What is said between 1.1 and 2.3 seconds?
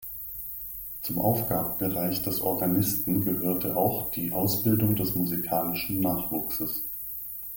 Aufgabenbereich